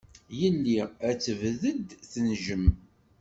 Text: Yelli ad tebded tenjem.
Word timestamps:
Yelli 0.39 0.81
ad 1.07 1.17
tebded 1.23 1.85
tenjem. 2.11 2.65